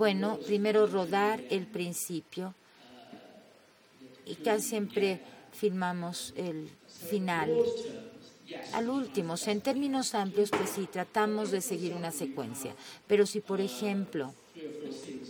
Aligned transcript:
Bueno, 0.00 0.38
primero 0.46 0.86
rodar 0.86 1.42
el 1.50 1.66
principio 1.66 2.54
y 4.24 4.34
casi 4.36 4.66
siempre 4.66 5.20
filmamos 5.52 6.32
el 6.38 6.70
final. 7.10 7.54
Al 8.72 8.88
último, 8.88 9.34
en 9.46 9.60
términos 9.60 10.14
amplios, 10.14 10.48
pues 10.48 10.70
sí, 10.70 10.88
tratamos 10.90 11.50
de 11.50 11.60
seguir 11.60 11.92
una 11.92 12.12
secuencia. 12.12 12.74
Pero 13.06 13.26
si, 13.26 13.40
por 13.40 13.60
ejemplo, 13.60 14.32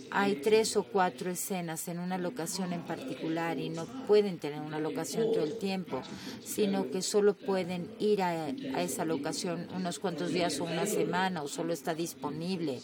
hay 0.09 0.35
tres 0.35 0.77
o 0.77 0.83
cuatro 0.83 1.29
escenas 1.29 1.89
en 1.89 1.99
una 1.99 2.17
locación 2.17 2.71
en 2.71 2.83
particular 2.83 3.59
y 3.59 3.67
no 3.67 3.85
pueden 4.07 4.39
tener 4.39 4.61
una 4.61 4.79
locación 4.79 5.33
todo 5.33 5.43
el 5.43 5.57
tiempo, 5.57 6.01
sino 6.45 6.89
que 6.89 7.01
solo 7.01 7.33
pueden 7.33 7.93
ir 7.99 8.21
a, 8.21 8.45
a 8.45 8.81
esa 8.81 9.03
locación 9.03 9.67
unos 9.75 9.99
cuantos 9.99 10.29
días 10.29 10.61
o 10.61 10.63
una 10.63 10.85
semana 10.85 11.43
o 11.43 11.49
solo 11.49 11.73
está 11.73 11.93
disponible 11.93 12.79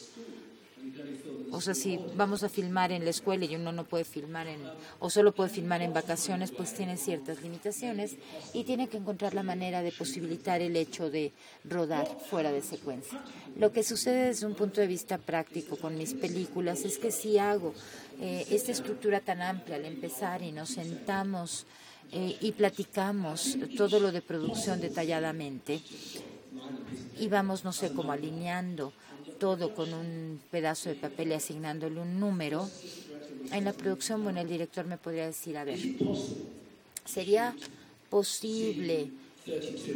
o 1.51 1.61
sea, 1.61 1.73
si 1.73 1.99
vamos 2.15 2.43
a 2.43 2.49
filmar 2.49 2.91
en 2.91 3.03
la 3.03 3.09
escuela 3.09 3.45
y 3.45 3.55
uno 3.55 3.71
no 3.71 3.85
puede 3.85 4.03
filmar 4.03 4.47
en, 4.47 4.59
o 4.99 5.09
solo 5.09 5.33
puede 5.33 5.49
filmar 5.49 5.81
en 5.81 5.93
vacaciones, 5.93 6.51
pues 6.51 6.73
tiene 6.73 6.97
ciertas 6.97 7.41
limitaciones 7.41 8.15
y 8.53 8.63
tiene 8.63 8.87
que 8.87 8.97
encontrar 8.97 9.33
la 9.33 9.43
manera 9.43 9.81
de 9.81 9.91
posibilitar 9.91 10.61
el 10.61 10.75
hecho 10.75 11.09
de 11.09 11.31
rodar 11.63 12.07
fuera 12.29 12.51
de 12.51 12.61
secuencia. 12.61 13.21
Lo 13.57 13.71
que 13.71 13.83
sucede 13.83 14.27
desde 14.27 14.45
un 14.45 14.55
punto 14.55 14.81
de 14.81 14.87
vista 14.87 15.17
práctico 15.17 15.77
con 15.77 15.97
mis 15.97 16.13
películas 16.13 16.83
es 16.85 16.97
que 16.97 17.11
si 17.11 17.37
hago 17.37 17.73
eh, 18.19 18.45
esta 18.49 18.71
estructura 18.71 19.19
tan 19.21 19.41
amplia 19.41 19.77
al 19.77 19.85
empezar 19.85 20.41
y 20.41 20.51
nos 20.51 20.69
sentamos 20.69 21.65
eh, 22.11 22.37
y 22.41 22.51
platicamos 22.53 23.57
todo 23.75 23.99
lo 23.99 24.11
de 24.11 24.21
producción 24.21 24.79
detalladamente 24.79 25.81
y 27.19 27.27
vamos, 27.27 27.63
no 27.63 27.71
sé, 27.73 27.91
como 27.93 28.11
alineando 28.11 28.93
todo 29.39 29.73
con 29.73 29.93
un 29.93 30.39
pedazo 30.51 30.89
de 30.89 30.95
papel 30.95 31.29
y 31.29 31.33
asignándole 31.33 31.99
un 31.99 32.19
número, 32.19 32.69
en 33.51 33.65
la 33.65 33.73
producción, 33.73 34.23
bueno, 34.23 34.41
el 34.41 34.49
director 34.49 34.85
me 34.85 34.97
podría 34.97 35.25
decir, 35.25 35.57
a 35.57 35.63
ver, 35.63 35.79
¿sería 37.05 37.55
posible 38.09 39.09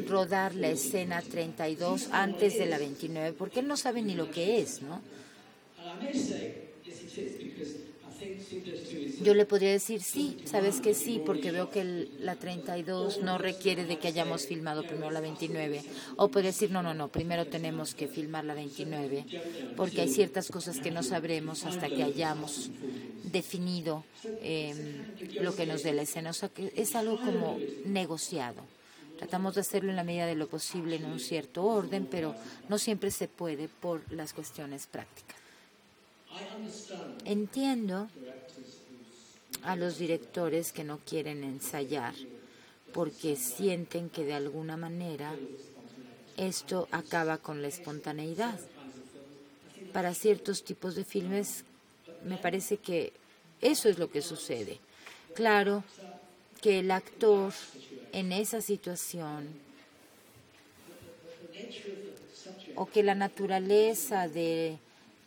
rodar 0.08 0.56
la 0.56 0.70
escena 0.70 1.22
32 1.22 2.10
antes 2.12 2.58
de 2.58 2.66
la 2.66 2.78
29? 2.78 3.34
Porque 3.38 3.60
él 3.60 3.68
no 3.68 3.78
sabe 3.78 4.02
ni 4.02 4.16
lo 4.16 4.32
que 4.32 4.62
es, 4.62 4.82
¿no? 4.82 5.02
Yo 9.24 9.34
le 9.34 9.46
podría 9.46 9.72
decir 9.72 10.02
sí, 10.02 10.38
sabes 10.46 10.82
que 10.82 10.94
sí, 10.94 11.22
porque 11.24 11.52
veo 11.52 11.70
que 11.70 12.10
la 12.20 12.36
32 12.36 13.22
no 13.22 13.38
requiere 13.38 13.86
de 13.86 14.00
que 14.00 14.08
hayamos 14.08 14.48
filmado 14.48 14.84
primero 14.84 15.12
la 15.12 15.20
29. 15.20 15.84
O 16.18 16.30
puede 16.30 16.48
decir, 16.48 16.72
no, 16.72 16.82
no, 16.82 16.94
no, 16.94 17.08
primero 17.10 17.46
tenemos 17.46 17.94
que 17.94 18.08
filmar 18.08 18.46
la 18.46 18.54
29, 18.54 19.26
porque 19.76 20.02
hay 20.02 20.10
ciertas 20.10 20.50
cosas 20.50 20.80
que 20.80 20.92
no 20.92 21.04
sabremos 21.04 21.66
hasta 21.66 21.88
que 21.88 22.04
hayamos 22.04 22.70
definido 23.24 24.04
em, 24.42 25.06
lo 25.42 25.56
que 25.56 25.66
nos 25.66 25.84
dé 25.84 25.94
la 25.94 26.02
escena. 26.02 26.32
O 26.32 26.34
sea, 26.34 26.50
que 26.50 26.74
es 26.76 26.96
algo 26.96 27.18
como 27.18 27.60
negociado. 27.86 28.62
Tratamos 29.18 29.54
de 29.54 29.62
hacerlo 29.62 29.92
en 29.92 29.98
la 29.98 30.04
medida 30.04 30.26
de 30.26 30.36
lo 30.36 30.48
posible 30.48 30.96
en 30.96 31.06
un 31.06 31.20
cierto 31.20 31.64
orden, 31.64 32.08
pero 32.10 32.34
no 32.70 32.80
siempre 32.80 33.12
se 33.12 33.28
puede 33.28 33.68
por 33.68 34.02
las 34.12 34.34
cuestiones 34.34 34.88
prácticas. 34.88 35.38
Entiendo 37.26 38.10
a 39.64 39.76
los 39.76 39.98
directores 39.98 40.72
que 40.72 40.84
no 40.84 41.00
quieren 41.00 41.44
ensayar 41.44 42.14
porque 42.94 43.36
sienten 43.36 44.10
que 44.10 44.26
de 44.26 44.34
alguna 44.34 44.78
manera 44.78 45.34
esto 46.38 46.88
acaba 46.92 47.38
con 47.38 47.62
la 47.62 47.68
espontaneidad. 47.68 48.60
Para 49.94 50.14
ciertos 50.14 50.64
tipos 50.64 50.96
de 50.96 51.06
filmes 51.06 51.64
me 52.24 52.38
parece 52.38 52.78
que 52.78 53.14
eso 53.62 53.90
es 53.90 53.98
lo 53.98 54.10
que 54.10 54.22
sucede. 54.22 54.80
Claro 55.36 55.84
que 56.62 56.80
el 56.80 56.92
actor 56.92 57.54
en 58.12 58.32
esa 58.32 58.62
situación 58.62 59.48
o 62.76 62.86
que 62.86 63.04
la 63.04 63.16
naturaleza 63.16 64.28
de 64.28 64.78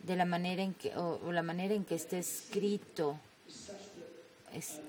de 0.05 0.15
la 0.15 0.25
manera 0.25 0.61
en 0.61 0.73
que, 0.73 0.95
o, 0.95 1.31
la 1.31 1.41
manera 1.41 1.73
en 1.73 1.83
que 1.83 1.95
esté 1.95 2.19
escrito 2.19 3.19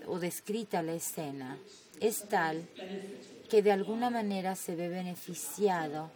o 0.06 0.18
descrita 0.18 0.82
la 0.82 0.94
escena 0.94 1.58
es 2.00 2.28
tal 2.28 2.66
que 3.50 3.62
de 3.62 3.72
alguna 3.72 4.10
manera 4.10 4.56
se 4.56 4.76
ve 4.76 4.88
beneficiado 4.88 6.10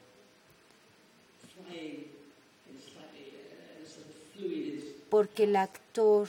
porque 5.09 5.45
el 5.45 5.57
actor 5.57 6.29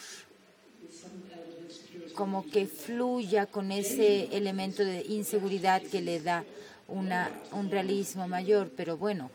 como 2.15 2.49
que 2.49 2.67
fluya 2.67 3.45
con 3.45 3.71
ese 3.71 4.35
elemento 4.35 4.83
de 4.83 5.01
inseguridad 5.07 5.81
que 5.81 6.01
le 6.01 6.19
da 6.19 6.43
una, 6.87 7.31
un 7.53 7.71
realismo 7.71 8.27
mayor, 8.27 8.69
pero 8.75 8.97
bueno, 8.97 9.31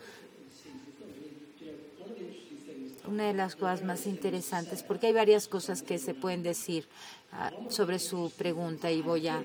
una 3.06 3.26
de 3.26 3.34
las 3.34 3.56
cosas 3.56 3.82
más 3.82 4.06
interesantes, 4.06 4.82
porque 4.82 5.08
hay 5.08 5.12
varias 5.12 5.48
cosas 5.48 5.82
que 5.82 5.98
se 5.98 6.14
pueden 6.14 6.42
decir 6.42 6.88
ah, 7.32 7.52
sobre 7.68 7.98
su 7.98 8.32
pregunta 8.36 8.90
y 8.90 9.02
voy 9.02 9.28
a 9.28 9.44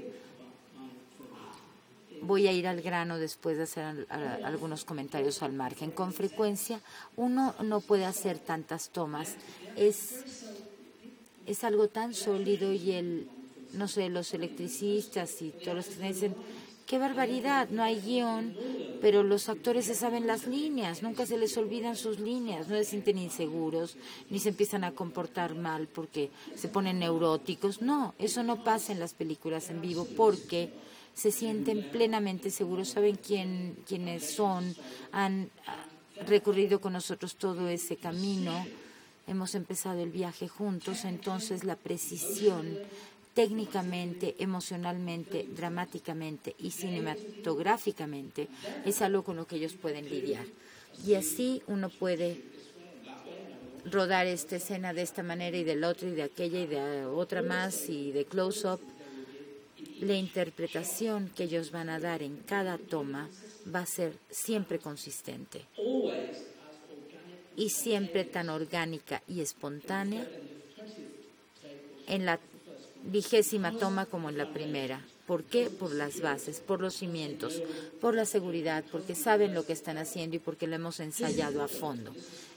voy 2.22 2.48
a 2.48 2.52
ir 2.52 2.68
al 2.68 2.82
grano 2.82 3.18
después 3.18 3.58
de 3.58 3.64
hacer 3.64 4.08
algunos 4.10 4.86
comentarios 4.86 5.42
al 5.42 5.54
margen. 5.54 5.92
Con 5.92 6.14
frecuencia 6.14 6.80
uno 7.18 7.56
no 7.64 7.82
puede 7.82 8.06
hacer 8.06 8.40
tantas 8.40 8.90
tomas. 8.90 9.36
Es, 9.76 10.46
es 11.46 11.64
algo 11.64 11.88
tan 11.88 12.14
sólido 12.14 12.72
y 12.72 12.92
el, 12.92 13.28
no 13.74 13.88
sé, 13.88 14.10
los 14.10 14.34
electricistas 14.34 15.42
y 15.42 15.50
todos 15.50 15.76
los 15.76 15.86
que 15.88 16.08
dicen, 16.08 16.36
qué 16.86 16.98
barbaridad, 16.98 17.70
no 17.70 17.84
hay 17.84 18.00
guion, 18.00 18.56
pero 19.02 19.24
los 19.24 19.50
actores 19.50 19.86
se 19.86 19.96
saben 19.96 20.28
las 20.28 20.48
líneas, 20.48 21.02
nunca 21.02 21.26
se 21.26 21.38
les 21.38 21.58
olvidan 21.58 21.96
sus 21.96 22.20
líneas, 22.20 22.68
no 22.68 22.76
se 22.76 22.86
sienten 22.86 23.18
inseguros, 23.18 23.98
ni 24.30 24.40
se 24.40 24.50
empiezan 24.50 24.84
a 24.84 24.92
comportar 24.92 25.56
mal 25.56 25.88
porque 25.88 26.30
se 26.56 26.68
ponen 26.68 27.00
neuróticos. 27.00 27.82
No, 27.82 28.14
eso 28.20 28.44
no 28.44 28.64
pasa 28.64 28.92
en 28.92 29.00
las 29.00 29.14
películas 29.14 29.70
en 29.70 29.82
vivo 29.82 30.08
porque 30.18 30.70
se 31.14 31.32
sienten 31.32 31.90
plenamente 31.92 32.52
seguros, 32.52 32.90
saben 32.90 33.18
quién, 33.18 33.78
quiénes 33.88 34.32
son, 34.32 34.76
han 35.12 35.50
recorrido 36.28 36.80
con 36.80 36.94
nosotros 36.94 37.36
todo 37.36 37.68
ese 37.68 37.98
camino, 37.98 38.66
hemos 39.28 39.56
empezado 39.56 40.02
el 40.02 40.10
viaje 40.10 40.48
juntos, 40.48 41.06
entonces 41.06 41.64
la 41.64 41.76
precisión 41.76 42.78
técnicamente, 43.34 44.36
emocionalmente, 44.40 45.48
dramáticamente 45.56 46.56
y 46.60 46.72
cinematográficamente 46.72 48.48
es 48.86 49.02
algo 49.02 49.24
con 49.24 49.38
lo 49.38 49.48
que 49.48 49.56
ellos 49.56 49.74
pueden 49.74 50.10
lidiar. 50.10 50.46
Y 51.06 51.16
así 51.16 51.62
uno 51.68 51.90
puede 51.90 52.42
rodar 53.86 54.28
esta 54.28 54.58
escena 54.58 54.94
de 54.94 55.02
esta 55.02 55.24
manera 55.24 55.58
y 55.58 55.64
de 55.64 55.76
la 55.76 55.90
otra 55.90 56.10
y 56.10 56.12
de 56.12 56.24
aquella 56.24 56.60
y 56.60 56.68
de 56.68 57.06
otra 57.06 57.42
más 57.42 57.90
y 57.90 58.12
de 58.12 58.26
close-up. 58.26 58.82
La 60.02 60.14
interpretación 60.14 61.32
que 61.36 61.46
ellos 61.46 61.72
van 61.72 61.90
a 61.90 62.00
dar 62.00 62.22
en 62.22 62.38
cada 62.38 62.78
toma 62.78 63.30
va 63.74 63.80
a 63.80 63.86
ser 63.86 64.14
siempre 64.30 64.80
consistente 64.80 65.66
y 67.56 67.70
siempre 67.70 68.26
tan 68.26 68.50
orgánica 68.50 69.22
y 69.28 69.42
espontánea 69.42 70.28
en 72.08 72.26
la 72.26 72.40
vigésima 73.04 73.72
toma 73.72 74.06
como 74.06 74.30
en 74.30 74.38
la 74.38 74.52
primera. 74.52 75.02
¿Por 75.26 75.44
qué? 75.44 75.70
Por 75.70 75.94
las 75.94 76.20
bases, 76.22 76.60
por 76.60 76.82
los 76.82 76.96
cimientos, 76.96 77.62
por 78.02 78.16
la 78.16 78.26
seguridad, 78.26 78.84
porque 78.92 79.16
saben 79.16 79.54
lo 79.54 79.66
que 79.66 79.74
están 79.74 79.98
haciendo 79.98 80.36
y 80.36 80.40
porque 80.40 80.68
lo 80.68 80.76
hemos 80.76 81.00
ensayado 81.00 81.64
a 81.64 81.68
fondo. 81.68 82.14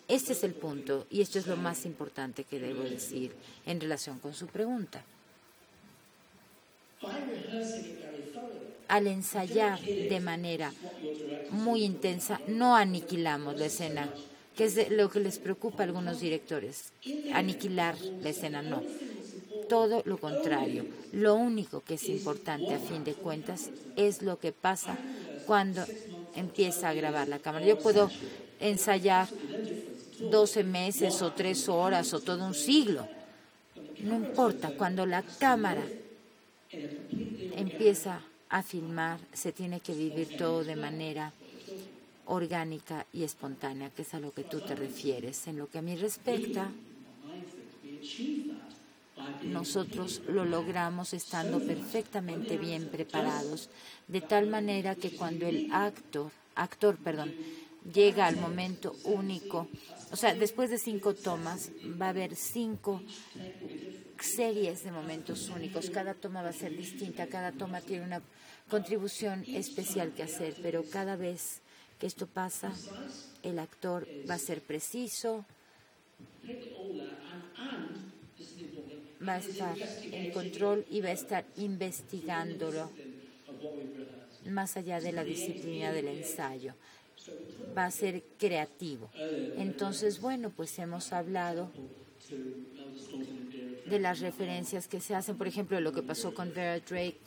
Este 0.08 0.32
es 0.32 0.44
el 0.44 0.54
punto 0.54 1.06
y 1.10 1.20
esto 1.20 1.38
es 1.38 1.46
lo 1.46 1.56
más 1.56 1.86
importante 1.86 2.44
que 2.44 2.58
debo 2.58 2.82
decir 2.82 3.32
en 3.64 3.80
relación 3.80 4.18
con 4.18 4.34
su 4.34 4.46
pregunta. 4.48 5.02
Al 8.88 9.06
ensayar 9.06 9.80
de 9.80 10.20
manera 10.20 10.72
muy 11.50 11.84
intensa, 11.84 12.40
no 12.48 12.76
aniquilamos 12.76 13.56
la 13.56 13.66
escena, 13.66 14.10
que 14.56 14.64
es 14.64 14.90
lo 14.90 15.10
que 15.10 15.20
les 15.20 15.38
preocupa 15.38 15.82
a 15.82 15.86
algunos 15.86 16.20
directores. 16.20 16.92
Aniquilar 17.32 17.96
la 18.22 18.30
escena, 18.30 18.62
no 18.62 18.82
todo 19.74 20.02
lo 20.04 20.18
contrario. 20.18 20.86
Lo 21.10 21.34
único 21.34 21.80
que 21.80 21.94
es 21.94 22.08
importante 22.08 22.74
a 22.74 22.78
fin 22.78 23.02
de 23.02 23.14
cuentas 23.14 23.70
es 23.96 24.22
lo 24.22 24.38
que 24.38 24.52
pasa 24.52 24.96
cuando 25.46 25.84
empieza 26.36 26.90
a 26.90 26.94
grabar 26.94 27.26
la 27.26 27.40
cámara. 27.40 27.66
Yo 27.66 27.76
puedo 27.76 28.08
ensayar 28.60 29.26
12 30.30 30.62
meses 30.62 31.20
o 31.22 31.32
3 31.32 31.68
horas 31.70 32.14
o 32.14 32.20
todo 32.20 32.46
un 32.46 32.54
siglo. 32.54 33.08
No 33.98 34.14
importa, 34.14 34.70
cuando 34.78 35.06
la 35.06 35.22
cámara 35.22 35.82
empieza 37.56 38.20
a 38.50 38.62
filmar, 38.62 39.18
se 39.32 39.50
tiene 39.50 39.80
que 39.80 39.92
vivir 39.92 40.36
todo 40.36 40.62
de 40.62 40.76
manera 40.76 41.32
orgánica 42.26 43.06
y 43.12 43.24
espontánea, 43.24 43.90
que 43.90 44.02
es 44.02 44.14
a 44.14 44.20
lo 44.20 44.30
que 44.30 44.44
tú 44.44 44.60
te 44.60 44.76
refieres. 44.76 45.48
En 45.48 45.58
lo 45.58 45.66
que 45.66 45.78
a 45.78 45.82
mí 45.82 45.96
respecta, 45.96 46.70
nosotros 49.42 50.22
lo 50.28 50.44
logramos 50.44 51.12
estando 51.12 51.60
perfectamente 51.60 52.56
bien 52.56 52.88
preparados, 52.88 53.70
de 54.08 54.20
tal 54.20 54.46
manera 54.46 54.94
que 54.94 55.16
cuando 55.16 55.46
el 55.46 55.68
actor, 55.72 56.30
actor, 56.54 56.96
perdón, 56.96 57.34
llega 57.92 58.26
al 58.26 58.36
momento 58.36 58.96
único, 59.04 59.68
o 60.10 60.16
sea, 60.16 60.34
después 60.34 60.70
de 60.70 60.78
cinco 60.78 61.14
tomas 61.14 61.70
va 62.00 62.06
a 62.06 62.10
haber 62.10 62.34
cinco 62.36 63.02
series 64.20 64.84
de 64.84 64.90
momentos 64.90 65.48
únicos. 65.48 65.90
Cada 65.90 66.14
toma 66.14 66.42
va 66.42 66.48
a 66.48 66.52
ser 66.52 66.76
distinta, 66.76 67.26
cada 67.26 67.52
toma 67.52 67.80
tiene 67.80 68.04
una 68.04 68.22
contribución 68.68 69.44
especial 69.48 70.12
que 70.12 70.22
hacer, 70.22 70.56
pero 70.62 70.84
cada 70.90 71.16
vez 71.16 71.60
que 71.98 72.06
esto 72.06 72.26
pasa, 72.26 72.72
el 73.42 73.58
actor 73.58 74.06
va 74.28 74.34
a 74.34 74.38
ser 74.38 74.62
preciso, 74.62 75.44
va 79.26 79.34
a 79.34 79.38
estar 79.38 79.76
en 80.12 80.30
control 80.30 80.84
y 80.90 81.00
va 81.00 81.08
a 81.08 81.12
estar 81.12 81.44
investigándolo 81.56 82.90
más 84.46 84.76
allá 84.76 85.00
de 85.00 85.12
la 85.12 85.24
disciplina 85.24 85.92
del 85.92 86.08
ensayo. 86.08 86.74
Va 87.76 87.86
a 87.86 87.90
ser 87.90 88.22
creativo. 88.38 89.10
Entonces, 89.56 90.20
bueno, 90.20 90.50
pues 90.50 90.78
hemos 90.78 91.12
hablado 91.12 91.70
de 93.86 93.98
las 93.98 94.20
referencias 94.20 94.88
que 94.88 95.00
se 95.00 95.14
hacen, 95.14 95.36
por 95.36 95.46
ejemplo, 95.46 95.80
lo 95.80 95.92
que 95.92 96.02
pasó 96.02 96.34
con 96.34 96.52
Vera 96.52 96.78
Drake, 96.80 97.20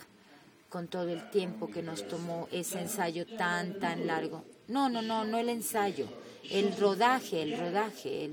con 0.70 0.88
todo 0.88 1.10
el 1.10 1.30
tiempo 1.30 1.70
que 1.70 1.82
nos 1.82 2.08
tomó 2.08 2.48
ese 2.52 2.82
ensayo 2.82 3.26
tan, 3.26 3.80
tan 3.80 4.06
largo. 4.08 4.44
No, 4.68 4.90
no, 4.90 5.02
no, 5.02 5.24
no 5.24 5.38
el 5.38 5.50
ensayo, 5.50 6.08
el 6.50 6.76
rodaje, 6.78 7.42
el 7.42 7.58
rodaje, 7.58 8.32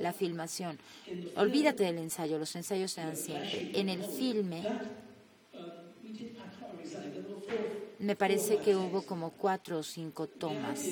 la 0.00 0.12
filmación. 0.12 0.78
Olvídate 1.36 1.84
del 1.84 1.98
ensayo, 1.98 2.38
los 2.38 2.54
ensayos 2.54 2.92
se 2.92 3.00
dan 3.00 3.16
siempre. 3.16 3.72
En 3.74 3.88
el 3.88 4.04
filme 4.04 4.62
me 7.98 8.14
parece 8.14 8.58
que 8.58 8.76
hubo 8.76 9.02
como 9.02 9.30
cuatro 9.30 9.78
o 9.78 9.82
cinco 9.82 10.26
tomas 10.26 10.84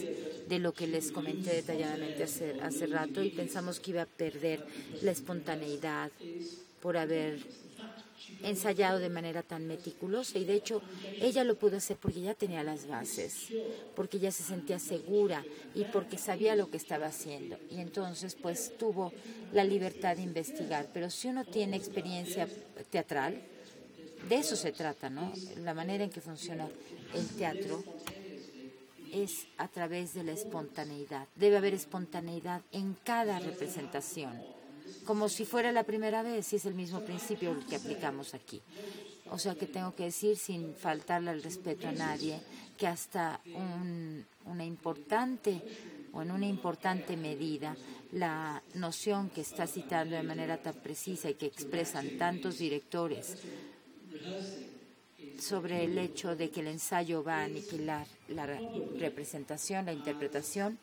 de 0.48 0.58
lo 0.58 0.72
que 0.72 0.86
les 0.86 1.12
comenté 1.12 1.54
detalladamente 1.54 2.24
hace, 2.24 2.60
hace 2.60 2.86
rato 2.86 3.22
y 3.22 3.30
pensamos 3.30 3.78
que 3.78 3.92
iba 3.92 4.02
a 4.02 4.06
perder 4.06 4.64
la 5.02 5.10
espontaneidad 5.10 6.10
por 6.80 6.96
haber 6.96 7.38
ensayado 8.42 8.98
de 8.98 9.08
manera 9.08 9.42
tan 9.42 9.66
meticulosa 9.66 10.38
y 10.38 10.44
de 10.44 10.54
hecho 10.54 10.82
ella 11.20 11.44
lo 11.44 11.58
pudo 11.58 11.76
hacer 11.76 11.96
porque 11.96 12.20
ya 12.20 12.34
tenía 12.34 12.62
las 12.62 12.86
bases, 12.86 13.48
porque 13.94 14.18
ella 14.18 14.30
se 14.30 14.42
sentía 14.42 14.78
segura 14.78 15.44
y 15.74 15.84
porque 15.84 16.18
sabía 16.18 16.56
lo 16.56 16.70
que 16.70 16.76
estaba 16.76 17.06
haciendo 17.06 17.58
y 17.70 17.80
entonces 17.80 18.34
pues 18.34 18.76
tuvo 18.78 19.12
la 19.52 19.64
libertad 19.64 20.16
de 20.16 20.22
investigar. 20.22 20.88
Pero 20.92 21.10
si 21.10 21.28
uno 21.28 21.44
tiene 21.44 21.76
experiencia 21.76 22.48
teatral, 22.90 23.40
de 24.28 24.36
eso 24.36 24.56
se 24.56 24.72
trata, 24.72 25.10
¿no? 25.10 25.32
La 25.62 25.74
manera 25.74 26.04
en 26.04 26.10
que 26.10 26.20
funciona 26.20 26.68
el 27.14 27.28
teatro 27.36 27.84
es 29.12 29.46
a 29.58 29.68
través 29.68 30.14
de 30.14 30.24
la 30.24 30.32
espontaneidad. 30.32 31.28
Debe 31.36 31.58
haber 31.58 31.74
espontaneidad 31.74 32.62
en 32.72 32.96
cada 33.04 33.38
representación 33.38 34.53
como 35.04 35.28
si 35.28 35.44
fuera 35.44 35.72
la 35.72 35.84
primera 35.84 36.22
vez, 36.22 36.52
y 36.52 36.56
es 36.56 36.66
el 36.66 36.74
mismo 36.74 37.00
principio 37.00 37.56
que 37.68 37.76
aplicamos 37.76 38.34
aquí. 38.34 38.60
O 39.30 39.38
sea 39.38 39.54
que 39.54 39.66
tengo 39.66 39.94
que 39.94 40.04
decir, 40.04 40.36
sin 40.36 40.74
faltarle 40.74 41.30
el 41.30 41.42
respeto 41.42 41.88
a 41.88 41.92
nadie, 41.92 42.40
que 42.76 42.86
hasta 42.86 43.40
una 44.46 44.64
importante 44.64 45.60
o 46.12 46.22
en 46.22 46.30
una 46.30 46.46
importante 46.46 47.16
medida 47.16 47.76
la 48.12 48.62
noción 48.74 49.30
que 49.30 49.40
está 49.40 49.66
citando 49.66 50.14
de 50.14 50.22
manera 50.22 50.56
tan 50.58 50.74
precisa 50.74 51.28
y 51.28 51.34
que 51.34 51.46
expresan 51.46 52.16
tantos 52.16 52.58
directores 52.58 53.36
sobre 55.40 55.84
el 55.84 55.98
hecho 55.98 56.36
de 56.36 56.50
que 56.50 56.60
el 56.60 56.68
ensayo 56.68 57.24
va 57.24 57.40
a 57.40 57.44
aniquilar 57.44 58.06
la 58.28 58.46
representación, 58.46 59.86
la 59.86 59.92
interpretación, 59.92 60.78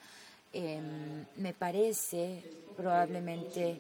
em, 0.52 1.26
me 1.38 1.54
parece 1.54 2.44
probablemente 2.76 3.80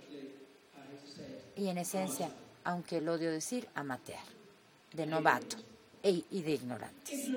y 1.61 1.69
en 1.69 1.77
esencia, 1.77 2.27
aunque 2.63 3.01
lo 3.01 3.13
odio 3.13 3.31
decir, 3.31 3.67
amateur, 3.75 4.17
de 4.93 5.05
novato 5.05 5.57
e, 6.01 6.23
y 6.31 6.41
de 6.41 6.53
ignorantes. 6.53 7.29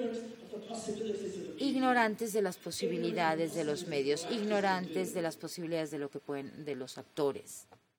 Ignorantes 1.58 2.32
de 2.32 2.40
las 2.40 2.56
posibilidades 2.56 3.54
de 3.54 3.64
los 3.64 3.86
medios, 3.86 4.26
ignorantes 4.30 5.12
de 5.12 5.20
las 5.20 5.36
posibilidades 5.36 5.90
de 5.90 5.98
lo 5.98 6.08
que 6.08 6.20
pueden 6.20 6.64
de 6.64 6.74
los 6.74 6.96
actores. 6.96 7.66